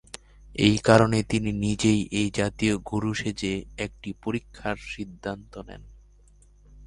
এই 0.55 0.77
কারণে 0.77 1.23
তিনি 1.23 1.51
নিজেই 1.51 2.01
এই 2.11 2.27
জাতীয় 2.31 2.77
গুরু 2.89 3.11
সেজে 3.13 3.53
একটি 3.77 4.09
পরীক্ষা 4.21 4.69
করার 4.71 4.77
সিদ্ধান্ত 4.91 5.53
নেন। 5.67 5.83